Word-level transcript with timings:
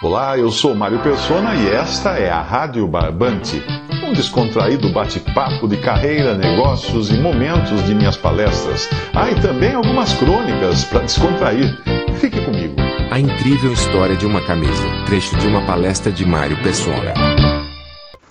Olá, 0.00 0.38
eu 0.38 0.52
sou 0.52 0.76
Mário 0.76 1.02
Persona 1.02 1.56
e 1.56 1.70
esta 1.70 2.10
é 2.10 2.30
a 2.30 2.40
Rádio 2.40 2.86
Barbante, 2.86 3.60
um 4.06 4.12
descontraído 4.12 4.92
bate-papo 4.92 5.66
de 5.66 5.76
carreira, 5.76 6.38
negócios 6.38 7.10
e 7.10 7.18
momentos 7.18 7.82
de 7.84 7.96
minhas 7.96 8.16
palestras. 8.16 8.88
Ah, 9.12 9.28
e 9.28 9.34
também 9.42 9.74
algumas 9.74 10.14
crônicas 10.14 10.84
para 10.84 11.00
descontrair. 11.00 11.76
Fique 12.20 12.40
comigo. 12.44 12.76
A 13.10 13.18
incrível 13.18 13.72
história 13.72 14.14
de 14.14 14.24
uma 14.24 14.40
camisa. 14.46 14.84
Trecho 15.06 15.36
de 15.36 15.48
uma 15.48 15.66
palestra 15.66 16.12
de 16.12 16.24
Mário 16.24 16.62
Persona. 16.62 17.12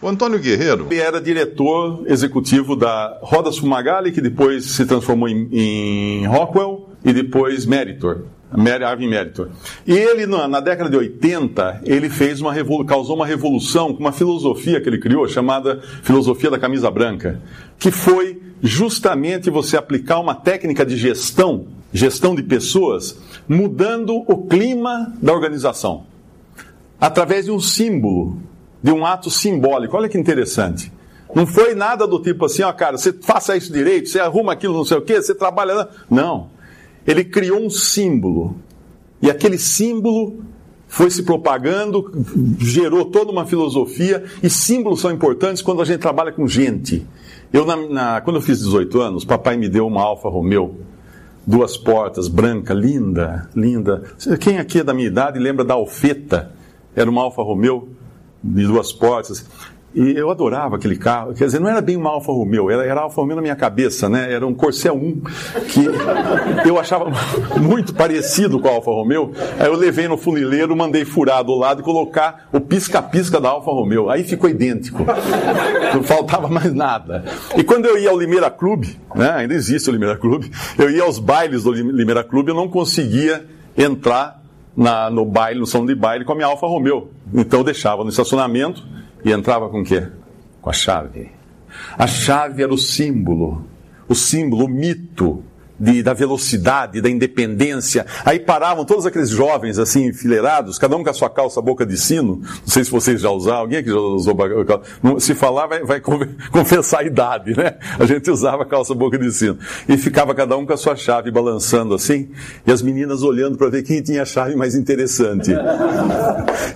O 0.01 0.07
Antônio 0.07 0.39
Guerreiro 0.39 0.87
era 0.89 1.19
diretor 1.19 2.05
executivo 2.07 2.77
da 2.77 3.19
Rodas 3.21 3.57
Fumagalli, 3.57 4.13
que 4.13 4.21
depois 4.21 4.63
se 4.63 4.85
transformou 4.85 5.27
em, 5.27 5.49
em 5.51 6.27
Rockwell 6.27 6.91
e 7.03 7.11
depois 7.11 7.65
Meritor. 7.65 8.36
Arvin 8.51 9.07
Meritor. 9.07 9.49
E 9.85 9.93
ele, 9.93 10.25
na, 10.25 10.47
na, 10.47 10.59
década 10.59 10.89
de 10.89 10.95
80, 10.95 11.81
ele 11.83 12.09
fez 12.09 12.39
uma 12.39 12.53
causou 12.85 13.15
uma 13.15 13.25
revolução 13.25 13.93
com 13.93 13.99
uma 13.99 14.11
filosofia 14.11 14.79
que 14.79 14.87
ele 14.87 14.99
criou, 14.99 15.27
chamada 15.27 15.81
filosofia 16.01 16.49
da 16.49 16.57
camisa 16.57 16.89
branca, 16.89 17.41
que 17.77 17.91
foi 17.91 18.41
justamente 18.61 19.49
você 19.49 19.75
aplicar 19.75 20.19
uma 20.19 20.33
técnica 20.33 20.85
de 20.85 20.95
gestão, 20.95 21.67
gestão 21.91 22.33
de 22.33 22.43
pessoas, 22.43 23.19
mudando 23.47 24.15
o 24.15 24.47
clima 24.47 25.13
da 25.21 25.33
organização. 25.33 26.05
Através 26.99 27.45
de 27.45 27.51
um 27.51 27.59
símbolo, 27.59 28.41
de 28.81 28.91
um 28.91 29.05
ato 29.05 29.29
simbólico. 29.29 29.95
Olha 29.97 30.09
que 30.09 30.17
interessante. 30.17 30.91
Não 31.35 31.45
foi 31.45 31.75
nada 31.75 32.07
do 32.07 32.19
tipo 32.19 32.45
assim, 32.45 32.63
ó, 32.63 32.71
cara, 32.71 32.97
você 32.97 33.11
faça 33.11 33.55
isso 33.57 33.71
direito, 33.71 34.07
você 34.07 34.19
arruma 34.19 34.53
aquilo, 34.53 34.73
não 34.73 34.85
sei 34.85 34.97
o 34.97 35.01
quê, 35.01 35.21
você 35.21 35.35
trabalha. 35.35 35.89
Não 36.09 36.56
ele 37.07 37.23
criou 37.23 37.65
um 37.65 37.69
símbolo. 37.69 38.57
E 39.21 39.31
aquele 39.31 39.57
símbolo 39.57 40.43
foi 40.87 41.09
se 41.09 41.23
propagando, 41.23 42.11
gerou 42.59 43.05
toda 43.05 43.31
uma 43.31 43.45
filosofia, 43.45 44.23
e 44.43 44.49
símbolos 44.49 45.01
são 45.01 45.11
importantes 45.11 45.61
quando 45.61 45.81
a 45.81 45.85
gente 45.85 45.99
trabalha 45.99 46.31
com 46.31 46.47
gente. 46.47 47.05
Eu, 47.51 47.65
na, 47.65 47.75
na, 47.75 48.21
quando 48.21 48.35
eu 48.35 48.41
fiz 48.41 48.59
18 48.59 49.01
anos, 49.01 49.25
papai 49.25 49.57
me 49.57 49.69
deu 49.69 49.87
uma 49.87 50.01
Alfa 50.01 50.29
Romeo, 50.29 50.75
duas 51.45 51.77
portas, 51.77 52.27
branca, 52.27 52.73
linda, 52.73 53.49
linda. 53.55 54.03
Quem 54.39 54.57
aqui 54.57 54.79
é 54.79 54.83
da 54.83 54.93
minha 54.93 55.07
idade 55.07 55.39
lembra 55.39 55.63
da 55.63 55.73
Alfeta? 55.73 56.51
Era 56.95 57.09
uma 57.09 57.21
Alfa 57.21 57.41
Romeo 57.41 57.89
de 58.43 58.65
duas 58.65 58.91
portas. 58.91 59.45
E 59.97 60.15
eu 60.15 60.29
adorava 60.29 60.75
aquele 60.75 60.95
carro. 60.95 61.33
Quer 61.33 61.45
dizer, 61.45 61.59
não 61.59 61.67
era 61.67 61.81
bem 61.81 61.95
uma 61.95 62.11
Alfa 62.11 62.31
Romeo, 62.31 62.69
era, 62.69 62.85
era 62.85 63.01
Alfa 63.01 63.19
Romeo 63.19 63.37
na 63.37 63.41
minha 63.41 63.55
cabeça, 63.55 64.07
né? 64.07 64.31
Era 64.31 64.45
um 64.45 64.53
Corsair 64.53 64.93
1, 64.93 65.21
que 65.69 66.67
eu 66.69 66.79
achava 66.79 67.11
muito 67.59 67.95
parecido 67.95 68.59
com 68.59 68.67
a 68.67 68.73
Alfa 68.73 68.91
Romeo. 68.91 69.31
Aí 69.57 69.65
eu 69.65 69.75
levei 69.75 70.07
no 70.07 70.15
funileiro, 70.15 70.77
mandei 70.77 71.03
furar 71.03 71.43
do 71.43 71.55
lado 71.55 71.81
e 71.81 71.83
colocar 71.83 72.47
o 72.53 72.59
pisca-pisca 72.61 73.41
da 73.41 73.49
Alfa 73.49 73.71
Romeo. 73.71 74.07
Aí 74.07 74.23
ficou 74.23 74.47
idêntico. 74.47 75.03
Não 75.91 76.03
faltava 76.03 76.47
mais 76.47 76.71
nada. 76.71 77.25
E 77.55 77.63
quando 77.63 77.87
eu 77.87 77.97
ia 77.97 78.11
ao 78.11 78.19
Limeira 78.19 78.51
Clube, 78.51 78.99
né? 79.15 79.31
ainda 79.31 79.55
existe 79.55 79.89
o 79.89 79.93
Limeira 79.93 80.15
Clube, 80.15 80.51
eu 80.77 80.91
ia 80.91 81.01
aos 81.01 81.17
bailes 81.17 81.63
do 81.63 81.71
Limeira 81.71 82.23
Clube, 82.23 82.51
eu 82.51 82.55
não 82.55 82.67
conseguia 82.67 83.47
entrar 83.75 84.43
na, 84.75 85.09
no 85.09 85.25
baile, 85.25 85.59
no 85.59 85.65
salão 85.65 85.87
de 85.87 85.95
baile 85.95 86.23
com 86.23 86.33
a 86.33 86.35
minha 86.35 86.47
Alfa 86.47 86.67
Romeo. 86.67 87.09
Então 87.33 87.61
eu 87.61 87.63
deixava 87.63 88.03
no 88.03 88.11
estacionamento 88.11 88.83
e 89.27 89.31
entrava 89.33 89.67
com 89.67 89.81
o 89.81 89.83
quê? 89.83 90.07
Com 90.61 90.69
a 90.69 90.73
chave. 90.73 91.29
A 91.97 92.07
chave 92.07 92.63
era 92.63 92.73
o 92.73 92.77
símbolo, 92.77 93.67
o 94.07 94.15
símbolo, 94.15 94.65
o 94.65 94.69
mito 94.69 95.43
de, 95.79 96.01
da 96.01 96.13
velocidade, 96.13 97.01
da 97.01 97.09
independência. 97.09 98.05
Aí 98.25 98.39
paravam 98.39 98.85
todos 98.85 99.05
aqueles 99.05 99.29
jovens 99.29 99.77
assim, 99.79 100.07
enfileirados, 100.07 100.77
cada 100.77 100.95
um 100.95 101.03
com 101.03 101.09
a 101.09 101.13
sua 101.13 101.29
calça 101.29 101.61
boca 101.61 101.85
de 101.85 101.97
sino. 101.97 102.41
Não 102.41 102.67
sei 102.67 102.83
se 102.83 102.91
vocês 102.91 103.21
já 103.21 103.29
usaram, 103.29 103.59
alguém 103.59 103.83
que 103.83 103.89
já 103.89 103.97
usou 103.97 104.35
Se 105.19 105.35
falar, 105.35 105.67
vai, 105.67 105.83
vai 105.83 106.01
confessar 106.51 107.01
a 107.01 107.03
idade, 107.03 107.55
né? 107.55 107.75
A 107.99 108.05
gente 108.05 108.29
usava 108.31 108.65
calça 108.65 108.93
boca 108.93 109.17
de 109.17 109.31
sino. 109.31 109.57
E 109.87 109.97
ficava 109.97 110.33
cada 110.33 110.57
um 110.57 110.65
com 110.65 110.73
a 110.73 110.77
sua 110.77 110.95
chave 110.95 111.31
balançando 111.31 111.93
assim, 111.93 112.29
e 112.65 112.71
as 112.71 112.81
meninas 112.81 113.23
olhando 113.23 113.57
para 113.57 113.69
ver 113.69 113.83
quem 113.83 114.01
tinha 114.01 114.23
a 114.23 114.25
chave 114.25 114.55
mais 114.55 114.75
interessante. 114.75 115.51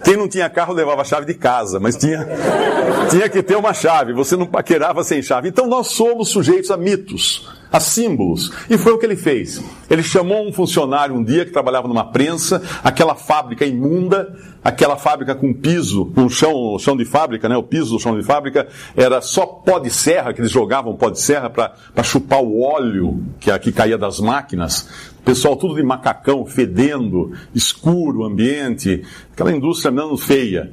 Quem 0.04 0.16
não 0.16 0.28
tinha 0.28 0.50
carro 0.50 0.74
levava 0.74 1.02
a 1.02 1.06
chave 1.06 1.26
de 1.26 1.34
casa, 1.34 1.80
mas 1.80 1.96
tinha, 1.96 2.28
tinha 3.10 3.30
que 3.30 3.42
ter 3.42 3.56
uma 3.56 3.74
chave, 3.74 4.14
você 4.14 4.36
não 4.36 4.46
paquerava 4.46 5.04
sem 5.04 5.22
chave. 5.22 5.50
Então 5.50 5.68
nós 5.68 5.88
somos 5.88 6.30
sujeitos 6.30 6.72
a 6.72 6.78
mitos 6.78 7.61
a 7.72 7.80
símbolos. 7.80 8.52
E 8.70 8.78
foi 8.78 8.92
o 8.92 8.98
que 8.98 9.06
ele 9.06 9.16
fez. 9.16 9.64
Ele 9.90 10.04
chamou 10.04 10.46
um 10.46 10.52
funcionário 10.52 11.16
um 11.16 11.24
dia 11.24 11.46
que 11.46 11.52
trabalhava 11.52 11.88
numa 11.88 12.12
prensa, 12.12 12.62
aquela 12.84 13.16
fábrica 13.16 13.66
imunda, 13.66 14.36
aquela 14.64 14.98
fábrica 14.98 15.34
com 15.34 15.54
piso, 15.54 16.08
com 16.08 16.28
chão, 16.30 16.78
chão 16.80 16.98
de 16.98 17.06
fábrica, 17.06 17.48
né? 17.48 17.56
O 17.56 17.64
piso 17.64 17.92
do 17.92 18.00
chão 18.00 18.18
de 18.18 18.24
fábrica 18.24 18.68
era 18.96 19.22
só 19.22 19.46
pó 19.46 19.80
de 19.80 19.90
serra, 19.90 20.34
que 20.34 20.42
eles 20.42 20.52
jogavam 20.52 20.96
pó 20.96 21.10
de 21.10 21.20
serra 21.20 21.50
para 21.50 22.04
chupar 22.04 22.42
o 22.42 22.62
óleo 22.62 23.24
que, 23.40 23.58
que 23.60 23.72
caía 23.72 23.98
das 23.98 24.20
máquinas. 24.20 24.90
Pessoal 25.24 25.56
tudo 25.56 25.76
de 25.76 25.84
macacão, 25.84 26.46
fedendo, 26.46 27.32
escuro 27.56 28.22
o 28.22 28.26
ambiente, 28.26 29.04
aquela 29.32 29.52
indústria 29.52 29.92
mesmo 29.92 30.18
feia 30.18 30.72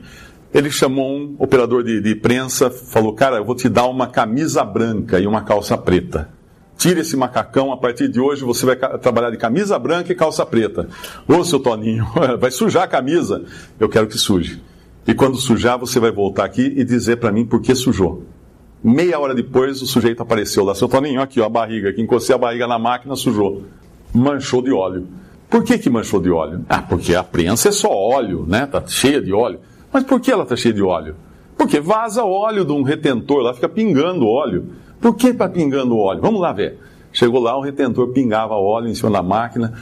ele 0.52 0.70
chamou 0.70 1.14
um 1.14 1.36
operador 1.38 1.84
de, 1.84 2.00
de, 2.00 2.14
prensa, 2.14 2.70
falou: 2.70 3.12
Cara, 3.12 3.36
eu 3.36 3.44
vou 3.44 3.54
te 3.54 3.68
dar 3.68 3.86
uma 3.86 4.06
camisa 4.06 4.64
branca 4.64 5.20
e 5.20 5.26
uma 5.26 5.42
calça 5.42 5.76
preta. 5.76 6.37
Tire 6.78 7.00
esse 7.00 7.16
macacão, 7.16 7.72
a 7.72 7.76
partir 7.76 8.08
de 8.08 8.20
hoje 8.20 8.44
você 8.44 8.64
vai 8.64 8.76
trabalhar 8.76 9.30
de 9.30 9.36
camisa 9.36 9.76
branca 9.80 10.12
e 10.12 10.14
calça 10.14 10.46
preta. 10.46 10.88
Ô, 11.26 11.42
seu 11.42 11.58
Toninho, 11.58 12.06
vai 12.38 12.52
sujar 12.52 12.84
a 12.84 12.86
camisa. 12.86 13.44
Eu 13.80 13.88
quero 13.88 14.06
que 14.06 14.16
suje. 14.16 14.62
E 15.04 15.12
quando 15.12 15.36
sujar, 15.38 15.76
você 15.76 15.98
vai 15.98 16.12
voltar 16.12 16.44
aqui 16.44 16.72
e 16.76 16.84
dizer 16.84 17.16
para 17.16 17.32
mim 17.32 17.44
por 17.44 17.60
que 17.60 17.74
sujou. 17.74 18.22
Meia 18.82 19.18
hora 19.18 19.34
depois, 19.34 19.82
o 19.82 19.86
sujeito 19.86 20.22
apareceu 20.22 20.64
lá. 20.64 20.72
Seu 20.72 20.86
Toninho, 20.86 21.20
aqui, 21.20 21.40
ó, 21.40 21.46
a 21.46 21.48
barriga, 21.48 21.92
que 21.92 22.00
encostei 22.00 22.36
a 22.36 22.38
barriga 22.38 22.68
na 22.68 22.78
máquina, 22.78 23.16
sujou. 23.16 23.64
Manchou 24.14 24.62
de 24.62 24.70
óleo. 24.70 25.08
Por 25.50 25.64
que, 25.64 25.78
que 25.78 25.90
manchou 25.90 26.20
de 26.20 26.30
óleo? 26.30 26.64
Ah, 26.68 26.80
porque 26.80 27.12
a 27.12 27.24
prensa 27.24 27.70
é 27.70 27.72
só 27.72 27.90
óleo, 27.90 28.46
né? 28.46 28.66
Tá 28.66 28.80
cheia 28.86 29.20
de 29.20 29.32
óleo. 29.32 29.58
Mas 29.92 30.04
por 30.04 30.20
que 30.20 30.30
ela 30.30 30.46
tá 30.46 30.54
cheia 30.54 30.74
de 30.74 30.82
óleo? 30.82 31.16
Porque 31.56 31.80
vaza 31.80 32.22
óleo 32.22 32.64
de 32.64 32.70
um 32.70 32.82
retentor, 32.82 33.42
lá 33.42 33.52
fica 33.52 33.68
pingando 33.68 34.28
óleo. 34.28 34.68
Por 35.00 35.14
que 35.14 35.28
está 35.28 35.48
pingando 35.48 35.96
óleo? 35.96 36.20
Vamos 36.20 36.40
lá 36.40 36.52
ver. 36.52 36.78
Chegou 37.12 37.40
lá, 37.40 37.56
o 37.56 37.62
retentor 37.62 38.08
pingava 38.08 38.54
óleo 38.54 38.88
em 38.88 38.94
cima 38.94 39.10
da 39.10 39.22
máquina. 39.22 39.74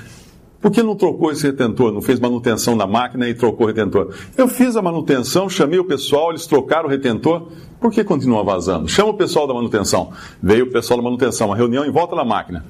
Por 0.61 0.71
que 0.71 0.83
não 0.83 0.97
trocou 0.97 1.31
esse 1.31 1.47
retentor? 1.47 1.93
Não 1.93 2.03
fez 2.03 2.19
manutenção 2.19 2.77
da 2.77 2.87
máquina 2.87 3.29
e 3.29 3.35
trocou 3.35 3.67
o 3.67 3.69
retentor? 3.69 4.13
Eu 4.37 4.49
fiz 4.49 4.75
a 4.77 4.83
manutenção, 4.83 5.49
chamei 5.49 5.79
o 5.79 5.85
pessoal, 5.85 6.31
eles 6.31 6.47
trocaram 6.47 6.89
o 6.89 6.91
retentor. 6.91 7.49
Por 7.81 7.93
que 7.93 8.03
continua 8.03 8.43
vazando? 8.43 8.89
Chama 8.89 9.11
o 9.11 9.15
pessoal 9.15 9.47
da 9.47 9.55
manutenção. 9.55 10.13
Veio 10.43 10.65
o 10.65 10.71
pessoal 10.71 10.99
da 10.99 11.05
manutenção, 11.05 11.49
uma 11.49 11.57
reunião 11.57 11.85
em 11.85 11.91
volta 11.91 12.17
da 12.17 12.25
máquina. 12.25 12.65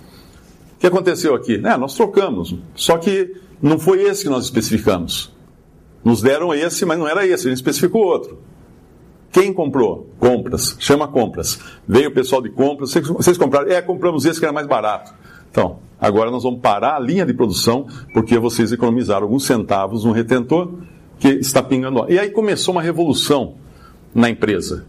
O 0.77 0.79
que 0.79 0.87
aconteceu 0.87 1.35
aqui? 1.35 1.55
É, 1.65 1.77
nós 1.77 1.95
trocamos. 1.95 2.55
Só 2.75 2.99
que 2.99 3.35
não 3.63 3.79
foi 3.79 4.03
esse 4.03 4.25
que 4.25 4.31
nós 4.31 4.45
especificamos. 4.45 5.33
Nos 6.05 6.21
deram 6.21 6.53
esse, 6.53 6.85
mas 6.85 6.99
não 6.99 7.09
era 7.09 7.27
esse, 7.27 7.47
a 7.47 7.51
gente 7.51 7.59
especificou 7.59 8.03
outro. 8.05 8.39
Quem 9.37 9.53
comprou? 9.53 10.09
Compras. 10.19 10.79
Chama 10.81 11.07
compras. 11.07 11.61
Veio 11.87 12.09
o 12.09 12.11
pessoal 12.11 12.41
de 12.41 12.49
compras. 12.49 12.95
Vocês, 12.95 13.37
compraram? 13.37 13.71
É, 13.71 13.83
compramos 13.83 14.25
esse 14.25 14.41
que 14.41 14.47
era 14.47 14.53
mais 14.53 14.67
barato. 14.67 15.13
Então, 15.51 15.77
agora 16.01 16.31
nós 16.31 16.43
vamos 16.43 16.61
parar 16.61 16.97
a 16.97 16.99
linha 16.99 17.27
de 17.27 17.35
produção 17.35 17.87
porque 18.15 18.39
vocês 18.39 18.73
economizaram 18.73 19.25
alguns 19.25 19.45
centavos 19.45 20.05
no 20.05 20.13
retentor 20.13 20.73
que 21.19 21.29
está 21.29 21.63
pingando. 21.63 22.07
E 22.09 22.19
aí 22.19 22.31
começou 22.31 22.73
uma 22.73 22.81
revolução 22.81 23.57
na 24.15 24.31
empresa. 24.31 24.87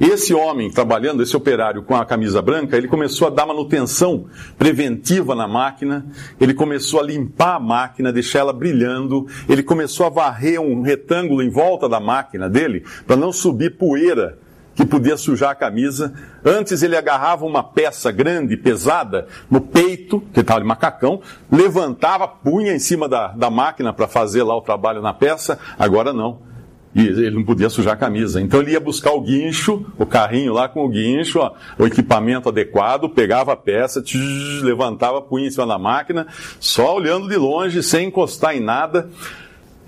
Esse 0.00 0.32
homem 0.32 0.70
trabalhando, 0.70 1.22
esse 1.22 1.36
operário 1.36 1.82
com 1.82 1.96
a 1.96 2.06
camisa 2.06 2.40
branca, 2.40 2.76
ele 2.76 2.86
começou 2.86 3.26
a 3.26 3.30
dar 3.30 3.46
manutenção 3.46 4.26
preventiva 4.56 5.34
na 5.34 5.48
máquina, 5.48 6.06
ele 6.40 6.54
começou 6.54 7.00
a 7.00 7.02
limpar 7.02 7.56
a 7.56 7.60
máquina, 7.60 8.12
deixar 8.12 8.40
ela 8.40 8.52
brilhando, 8.52 9.26
ele 9.48 9.62
começou 9.62 10.06
a 10.06 10.10
varrer 10.10 10.60
um 10.60 10.82
retângulo 10.82 11.42
em 11.42 11.50
volta 11.50 11.88
da 11.88 11.98
máquina 11.98 12.48
dele 12.48 12.84
para 13.06 13.16
não 13.16 13.32
subir 13.32 13.76
poeira 13.76 14.38
que 14.78 14.86
podia 14.86 15.16
sujar 15.16 15.50
a 15.50 15.54
camisa. 15.56 16.14
Antes 16.44 16.84
ele 16.84 16.96
agarrava 16.96 17.44
uma 17.44 17.64
peça 17.64 18.12
grande, 18.12 18.56
pesada, 18.56 19.26
no 19.50 19.60
peito, 19.60 20.20
que 20.32 20.38
estava 20.38 20.60
de 20.60 20.66
macacão, 20.66 21.20
levantava, 21.50 22.28
punha 22.28 22.72
em 22.72 22.78
cima 22.78 23.08
da, 23.08 23.28
da 23.28 23.50
máquina 23.50 23.92
para 23.92 24.06
fazer 24.06 24.44
lá 24.44 24.56
o 24.56 24.60
trabalho 24.60 25.02
na 25.02 25.12
peça. 25.12 25.58
Agora 25.76 26.12
não. 26.12 26.46
E 26.94 27.06
ele 27.06 27.30
não 27.30 27.44
podia 27.44 27.68
sujar 27.68 27.94
a 27.94 27.96
camisa. 27.96 28.40
Então 28.40 28.60
ele 28.60 28.72
ia 28.72 28.80
buscar 28.80 29.12
o 29.12 29.20
guincho, 29.20 29.84
o 29.98 30.06
carrinho 30.06 30.52
lá 30.52 30.68
com 30.68 30.84
o 30.84 30.88
guincho, 30.88 31.38
ó, 31.38 31.52
o 31.78 31.86
equipamento 31.86 32.48
adequado, 32.48 33.08
pegava 33.08 33.52
a 33.52 33.56
peça, 33.56 34.02
tch, 34.02 34.16
levantava, 34.62 35.20
punha 35.20 35.46
em 35.46 35.50
cima 35.50 35.66
da 35.66 35.78
máquina, 35.78 36.26
só 36.58 36.96
olhando 36.96 37.28
de 37.28 37.36
longe, 37.36 37.82
sem 37.82 38.08
encostar 38.08 38.56
em 38.56 38.60
nada. 38.60 39.08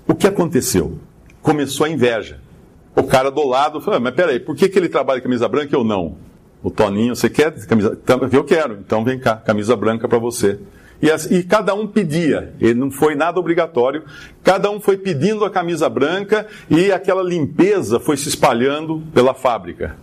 O 0.07 0.13
que 0.13 0.27
aconteceu? 0.27 0.99
Começou 1.41 1.85
a 1.85 1.89
inveja. 1.89 2.39
O 2.95 3.03
cara 3.03 3.31
do 3.31 3.47
lado 3.47 3.81
falou, 3.81 3.97
ah, 3.97 3.99
mas 3.99 4.13
peraí, 4.13 4.39
por 4.39 4.55
que, 4.55 4.69
que 4.69 4.77
ele 4.77 4.89
trabalha 4.89 5.19
de 5.19 5.23
camisa 5.23 5.47
branca 5.47 5.75
e 5.75 5.77
eu 5.77 5.83
não? 5.83 6.17
O 6.61 6.69
Toninho, 6.69 7.15
você 7.15 7.29
quer 7.29 7.51
camisa? 7.65 7.97
Eu 8.31 8.43
quero, 8.43 8.77
então 8.85 9.03
vem 9.03 9.17
cá, 9.17 9.37
camisa 9.37 9.75
branca 9.75 10.07
para 10.07 10.19
você. 10.19 10.59
E, 11.01 11.09
as, 11.09 11.25
e, 11.31 11.43
cada 11.43 11.73
um 11.73 11.87
pedia, 11.87 12.53
não 12.75 12.91
foi 12.91 13.15
nada 13.15 13.39
obrigatório, 13.39 14.03
cada 14.43 14.69
um 14.69 14.79
foi 14.79 14.97
pedindo 14.97 15.43
a 15.43 15.49
camisa 15.49 15.89
branca 15.89 16.45
e 16.69 16.91
aquela 16.91 17.23
limpeza 17.23 17.99
foi 17.99 18.15
se 18.17 18.29
espalhando 18.29 19.01
pela 19.13 19.33
fábrica. 19.33 19.95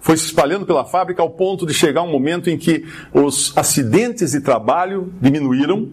Foi 0.00 0.16
se 0.16 0.26
espalhando 0.26 0.64
pela 0.64 0.84
fábrica 0.84 1.20
ao 1.20 1.30
ponto 1.30 1.66
de 1.66 1.74
chegar 1.74 2.02
um 2.02 2.10
momento 2.10 2.48
em 2.48 2.56
que 2.56 2.86
os 3.12 3.52
acidentes 3.56 4.32
de 4.32 4.40
trabalho 4.40 5.12
diminuíram, 5.20 5.88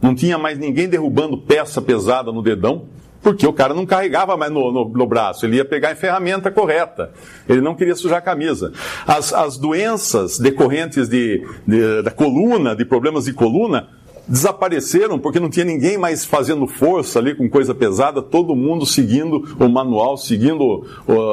não 0.00 0.14
tinha 0.14 0.38
mais 0.38 0.58
ninguém 0.58 0.88
derrubando 0.88 1.38
peça 1.38 1.80
pesada 1.80 2.30
no 2.30 2.42
dedão, 2.42 2.84
porque 3.22 3.46
o 3.46 3.52
cara 3.54 3.72
não 3.72 3.86
carregava 3.86 4.36
mais 4.36 4.52
no, 4.52 4.70
no, 4.70 4.88
no, 4.90 5.06
braço, 5.06 5.46
ele 5.46 5.56
ia 5.56 5.64
pegar 5.64 5.92
a 5.92 5.96
ferramenta 5.96 6.50
correta, 6.50 7.10
ele 7.48 7.62
não 7.62 7.74
queria 7.74 7.96
sujar 7.96 8.18
a 8.18 8.20
camisa. 8.20 8.70
As, 9.06 9.32
as 9.32 9.56
doenças 9.56 10.38
decorrentes 10.38 11.08
de, 11.08 11.42
de, 11.66 12.02
da 12.02 12.10
coluna, 12.10 12.76
de 12.76 12.84
problemas 12.84 13.24
de 13.24 13.32
coluna, 13.32 13.88
desapareceram 14.26 15.18
porque 15.18 15.38
não 15.38 15.50
tinha 15.50 15.64
ninguém 15.64 15.98
mais 15.98 16.24
fazendo 16.24 16.66
força 16.66 17.18
ali 17.18 17.34
com 17.34 17.48
coisa 17.48 17.74
pesada, 17.74 18.22
todo 18.22 18.56
mundo 18.56 18.86
seguindo 18.86 19.56
o 19.58 19.68
manual, 19.68 20.16
seguindo 20.16 20.84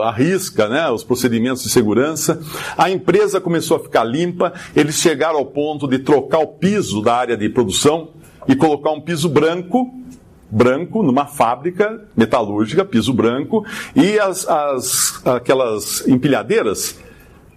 a 0.03 0.11
risca, 0.11 0.67
né, 0.67 0.89
os 0.89 1.03
procedimentos 1.03 1.63
de 1.63 1.69
segurança. 1.69 2.41
A 2.77 2.89
empresa 2.89 3.39
começou 3.39 3.77
a 3.77 3.79
ficar 3.79 4.03
limpa, 4.03 4.53
eles 4.75 4.95
chegaram 4.95 5.37
ao 5.37 5.45
ponto 5.45 5.87
de 5.87 5.99
trocar 5.99 6.39
o 6.39 6.47
piso 6.47 7.01
da 7.01 7.15
área 7.15 7.37
de 7.37 7.49
produção 7.49 8.09
e 8.47 8.55
colocar 8.55 8.91
um 8.91 9.01
piso 9.01 9.29
branco 9.29 9.91
branco 10.51 11.01
numa 11.01 11.25
fábrica 11.25 12.03
metalúrgica, 12.15 12.83
piso 12.83 13.13
branco, 13.13 13.65
e 13.95 14.19
as, 14.19 14.45
as 14.47 15.25
aquelas 15.25 16.05
empilhadeiras 16.07 16.99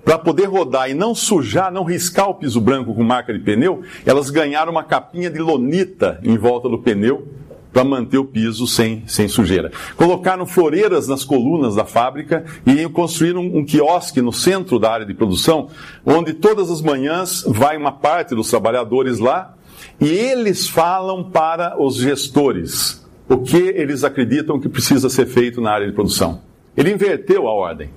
para 0.05 0.19
poder 0.19 0.47
rodar 0.47 0.91
e 0.91 0.95
não 0.95 1.15
sujar, 1.15 1.73
não 1.73 1.85
riscar 1.85 2.29
o 2.29 2.35
piso 2.35 2.61
branco 2.61 2.95
com 2.95 3.03
marca 3.03 3.33
de 3.33 3.39
pneu, 3.39 3.83
elas 4.05 4.31
ganharam 4.31 4.71
uma 4.71 4.85
capinha 4.85 5.31
de 5.31 5.39
lonita 5.39 6.21
em 6.23 6.37
volta 6.37 6.69
do 6.69 6.79
pneu 6.79 7.27
para 7.73 7.83
manter 7.83 8.19
o 8.19 8.25
piso 8.25 8.69
sem, 8.69 9.03
sem 9.07 9.27
sujeira. 9.27 9.73
Colocaram 9.97 10.47
floreiras 10.47 11.09
nas 11.09 11.25
colunas 11.25 11.75
da 11.75 11.85
fábrica 11.85 12.45
e 12.65 12.89
construíram 12.89 13.41
um, 13.41 13.59
um 13.59 13.65
quiosque 13.65 14.23
no 14.23 14.33
centro 14.33 14.79
da 14.79 14.93
área 14.93 15.05
de 15.05 15.13
produção, 15.13 15.69
onde 16.07 16.35
todas 16.35 16.71
as 16.71 16.81
manhãs 16.81 17.43
vai 17.47 17.77
uma 17.77 17.91
parte 17.91 18.35
dos 18.35 18.49
trabalhadores 18.49 19.19
lá 19.19 19.55
e 20.01 20.09
eles 20.09 20.69
falam 20.69 21.25
para 21.25 21.81
os 21.83 21.97
gestores 21.97 23.05
o 23.29 23.39
que 23.39 23.57
eles 23.57 24.05
acreditam 24.05 24.61
que 24.61 24.69
precisa 24.69 25.09
ser 25.09 25.27
feito 25.27 25.61
na 25.61 25.73
área 25.73 25.87
de 25.87 25.93
produção. 25.93 26.43
Ele 26.77 26.93
inverteu 26.93 27.49
a 27.49 27.53
ordem. 27.53 27.91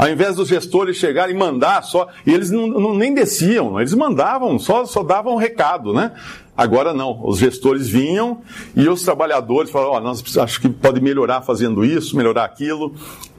Ao 0.00 0.08
invés 0.08 0.34
dos 0.34 0.48
gestores 0.48 0.96
chegarem 0.96 1.34
e 1.34 1.38
mandar 1.38 1.82
só, 1.82 2.08
e 2.26 2.32
eles 2.32 2.50
não, 2.50 2.66
não, 2.66 2.94
nem 2.94 3.12
desciam, 3.12 3.78
eles 3.78 3.92
mandavam, 3.92 4.58
só, 4.58 4.86
só 4.86 5.02
davam 5.02 5.34
um 5.34 5.36
recado, 5.36 5.92
né? 5.92 6.12
Agora 6.56 6.94
não, 6.94 7.20
os 7.22 7.36
gestores 7.36 7.86
vinham 7.86 8.40
e 8.74 8.88
os 8.88 9.02
trabalhadores 9.02 9.70
falaram, 9.70 9.92
oh, 9.92 10.00
nós 10.00 10.38
acho 10.38 10.58
que 10.58 10.70
pode 10.70 11.02
melhorar 11.02 11.42
fazendo 11.42 11.84
isso, 11.84 12.16
melhorar 12.16 12.46
aquilo. 12.46 12.94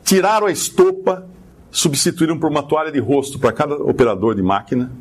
Tiraram 0.05 0.45
a 0.45 0.51
estopa, 0.51 1.27
substituíram 1.71 2.37
por 2.37 2.51
uma 2.51 2.61
toalha 2.61 2.91
de 2.91 2.99
rosto 2.99 3.39
para 3.39 3.51
cada 3.51 3.73
operador 3.77 4.35
de 4.35 4.43
máquina 4.43 4.91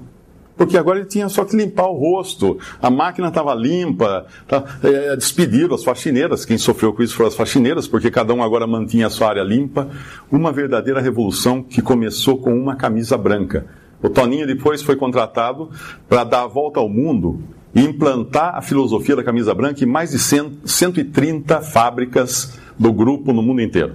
porque 0.60 0.76
agora 0.76 0.98
ele 0.98 1.08
tinha 1.08 1.26
só 1.30 1.42
que 1.42 1.56
limpar 1.56 1.86
o 1.86 1.94
rosto, 1.94 2.58
a 2.82 2.90
máquina 2.90 3.28
estava 3.28 3.54
limpa, 3.54 4.26
tá, 4.46 4.62
é, 4.82 5.16
despediram 5.16 5.74
as 5.74 5.82
faxineiras, 5.82 6.44
quem 6.44 6.58
sofreu 6.58 6.92
com 6.92 7.02
isso 7.02 7.16
foram 7.16 7.28
as 7.28 7.34
faxineiras, 7.34 7.88
porque 7.88 8.10
cada 8.10 8.34
um 8.34 8.42
agora 8.42 8.66
mantinha 8.66 9.06
a 9.06 9.10
sua 9.10 9.30
área 9.30 9.42
limpa. 9.42 9.88
Uma 10.30 10.52
verdadeira 10.52 11.00
revolução 11.00 11.62
que 11.62 11.80
começou 11.80 12.36
com 12.36 12.52
uma 12.52 12.76
camisa 12.76 13.16
branca. 13.16 13.64
O 14.02 14.10
Toninho 14.10 14.46
depois 14.46 14.82
foi 14.82 14.96
contratado 14.96 15.70
para 16.06 16.24
dar 16.24 16.42
a 16.42 16.46
volta 16.46 16.78
ao 16.78 16.90
mundo 16.90 17.42
e 17.74 17.80
implantar 17.80 18.54
a 18.54 18.60
filosofia 18.60 19.16
da 19.16 19.24
camisa 19.24 19.54
branca 19.54 19.82
em 19.82 19.86
mais 19.86 20.10
de 20.10 20.18
100, 20.18 20.58
130 20.66 21.62
fábricas 21.62 22.58
do 22.78 22.92
grupo 22.92 23.32
no 23.32 23.40
mundo 23.40 23.62
inteiro. 23.62 23.94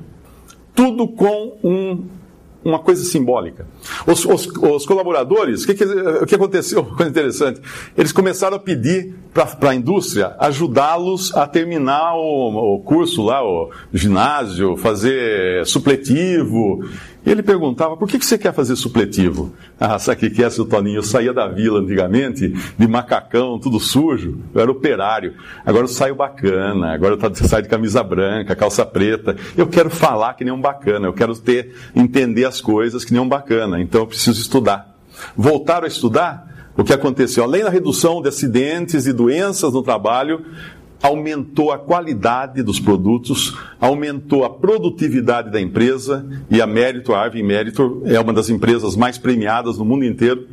Tudo 0.73 1.07
com 1.09 1.59
um 1.63 2.05
uma 2.65 2.79
coisa 2.79 3.03
simbólica. 3.03 3.67
Os, 4.07 4.25
os, 4.25 4.47
os 4.47 4.85
colaboradores, 4.87 5.63
o 5.63 5.67
que, 5.67 5.75
que, 5.75 6.25
que 6.25 6.35
aconteceu? 6.35 6.83
Coisa 6.97 7.11
interessante. 7.11 7.61
Eles 7.95 8.11
começaram 8.11 8.57
a 8.57 8.59
pedir 8.59 9.13
para 9.31 9.69
a 9.69 9.75
indústria 9.75 10.35
ajudá-los 10.39 11.31
a 11.35 11.45
terminar 11.45 12.15
o, 12.15 12.75
o 12.75 12.79
curso 12.79 13.21
lá, 13.21 13.45
o 13.45 13.69
ginásio, 13.93 14.75
fazer 14.77 15.63
supletivo. 15.67 16.83
E 17.25 17.31
ele 17.31 17.41
perguntava, 17.41 17.97
por 17.97 18.07
que, 18.07 18.19
que 18.19 18.25
você 18.25 18.37
quer 18.37 18.53
fazer 18.53 18.75
supletivo? 18.75 19.51
Ah, 19.79 19.97
sabe 19.97 20.27
o 20.27 20.31
que 20.31 20.43
é, 20.43 20.49
seu 20.49 20.65
Toninho? 20.65 20.99
Eu 20.99 21.03
saía 21.03 21.33
da 21.33 21.47
vila 21.47 21.79
antigamente, 21.79 22.53
de 22.77 22.87
macacão, 22.87 23.57
tudo 23.57 23.79
sujo. 23.79 24.39
Eu 24.53 24.61
era 24.61 24.71
operário. 24.71 25.33
Agora 25.65 25.85
eu 25.85 25.87
saio 25.87 26.13
bacana, 26.13 26.93
agora 26.93 27.15
eu 27.15 27.47
saio 27.47 27.63
de 27.63 27.69
camisa 27.69 28.03
branca, 28.03 28.55
calça 28.55 28.85
preta. 28.85 29.35
Eu 29.57 29.65
quero 29.65 29.89
falar 29.89 30.35
que 30.35 30.43
nem 30.43 30.53
um 30.53 30.61
bacana, 30.61 31.07
eu 31.07 31.13
quero 31.13 31.35
ter, 31.35 31.75
entender 31.95 32.45
as 32.45 32.61
coisas 32.61 33.03
que 33.03 33.11
nem 33.11 33.21
um 33.21 33.27
bacana. 33.27 33.81
Então 33.81 34.01
eu 34.01 34.07
preciso 34.07 34.39
estudar. 34.39 34.95
Voltaram 35.35 35.85
a 35.85 35.87
estudar? 35.87 36.55
O 36.77 36.83
que 36.83 36.91
aconteceu? 36.91 37.43
Além 37.43 37.63
da 37.63 37.69
redução 37.69 38.21
de 38.21 38.27
acidentes 38.27 39.05
e 39.05 39.13
doenças 39.13 39.71
no 39.71 39.81
trabalho, 39.81 40.45
aumentou 41.05 41.71
a 41.71 41.77
qualidade 41.77 42.63
dos 42.63 42.79
produtos, 42.79 43.55
aumentou 43.79 44.43
a 44.43 44.49
produtividade 44.49 45.51
da 45.51 45.61
empresa 45.61 46.27
e 46.49 46.59
a 46.59 46.65
Meritor, 46.65 47.15
a 47.15 47.25
Arvin 47.25 47.43
Meritor, 47.43 48.01
é 48.05 48.19
uma 48.19 48.33
das 48.33 48.49
empresas 48.49 48.95
mais 48.95 49.19
premiadas 49.19 49.77
no 49.77 49.85
mundo 49.85 50.03
inteiro 50.03 50.47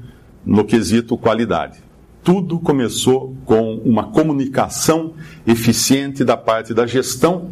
no 0.45 0.63
quesito 0.65 1.17
qualidade. 1.17 1.79
Tudo 2.23 2.61
começou 2.61 3.35
com 3.47 3.77
uma 3.77 4.09
comunicação 4.09 5.15
eficiente 5.47 6.23
da 6.23 6.37
parte 6.37 6.75
da 6.75 6.87
gestão 6.87 7.49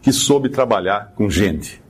que 0.00 0.12
soube 0.12 0.48
trabalhar 0.48 1.14
com 1.16 1.28
gente. 1.28 1.82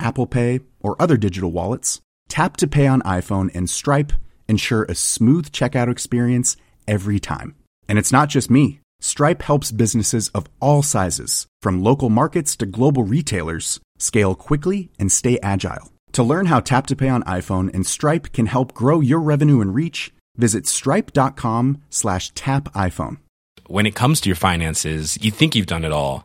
Apple 0.00 0.26
Pay, 0.26 0.60
or 0.80 1.00
other 1.00 1.16
digital 1.16 1.50
wallets, 1.50 2.00
Tap 2.28 2.56
to 2.58 2.66
Pay 2.66 2.86
on 2.86 3.02
iPhone 3.02 3.54
and 3.54 3.68
Stripe 3.68 4.12
ensure 4.48 4.84
a 4.84 4.94
smooth 4.94 5.50
checkout 5.50 5.90
experience 5.90 6.56
every 6.86 7.18
time. 7.18 7.54
And 7.88 7.98
it's 7.98 8.12
not 8.12 8.28
just 8.28 8.50
me. 8.50 8.80
Stripe 9.00 9.42
helps 9.42 9.72
businesses 9.72 10.28
of 10.30 10.46
all 10.60 10.82
sizes, 10.82 11.46
from 11.60 11.82
local 11.82 12.08
markets 12.08 12.56
to 12.56 12.66
global 12.66 13.02
retailers, 13.02 13.80
scale 13.98 14.34
quickly 14.34 14.90
and 14.98 15.12
stay 15.12 15.38
agile. 15.42 15.92
To 16.12 16.22
learn 16.22 16.46
how 16.46 16.60
Tap 16.60 16.86
to 16.88 16.96
Pay 16.96 17.08
on 17.08 17.22
iPhone 17.24 17.74
and 17.74 17.86
Stripe 17.86 18.32
can 18.32 18.46
help 18.46 18.72
grow 18.72 19.00
your 19.00 19.20
revenue 19.20 19.60
and 19.60 19.74
reach, 19.74 20.12
visit 20.36 20.66
stripe.com 20.66 21.82
slash 21.90 22.30
tap 22.30 22.72
iPhone. 22.72 23.18
When 23.66 23.86
it 23.86 23.94
comes 23.94 24.20
to 24.20 24.28
your 24.28 24.36
finances, 24.36 25.18
you 25.22 25.30
think 25.30 25.54
you've 25.54 25.66
done 25.66 25.84
it 25.84 25.92
all. 25.92 26.24